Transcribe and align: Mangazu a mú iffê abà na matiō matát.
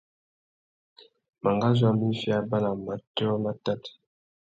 Mangazu 1.43 1.81
a 1.89 1.91
mú 1.97 2.05
iffê 2.13 2.31
abà 2.39 2.57
na 2.63 2.71
matiō 2.85 3.29
matát. 3.43 3.81